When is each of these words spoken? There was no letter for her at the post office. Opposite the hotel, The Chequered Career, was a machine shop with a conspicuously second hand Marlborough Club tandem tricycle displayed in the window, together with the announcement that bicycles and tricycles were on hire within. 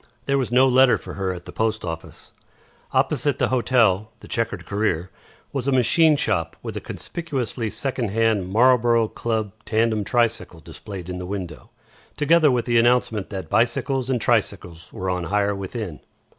There 0.25 0.39
was 0.39 0.51
no 0.51 0.67
letter 0.67 0.97
for 0.97 1.13
her 1.13 1.31
at 1.31 1.45
the 1.45 1.51
post 1.51 1.85
office. 1.85 2.33
Opposite 2.91 3.37
the 3.37 3.49
hotel, 3.49 4.09
The 4.21 4.27
Chequered 4.27 4.65
Career, 4.65 5.11
was 5.53 5.67
a 5.67 5.71
machine 5.71 6.15
shop 6.17 6.55
with 6.63 6.75
a 6.75 6.81
conspicuously 6.81 7.69
second 7.69 8.09
hand 8.09 8.49
Marlborough 8.49 9.07
Club 9.09 9.51
tandem 9.63 10.03
tricycle 10.03 10.59
displayed 10.59 11.07
in 11.07 11.19
the 11.19 11.27
window, 11.27 11.69
together 12.17 12.49
with 12.49 12.65
the 12.65 12.79
announcement 12.79 13.29
that 13.29 13.47
bicycles 13.47 14.09
and 14.09 14.19
tricycles 14.19 14.91
were 14.91 15.07
on 15.11 15.25
hire 15.25 15.53
within. 15.53 15.99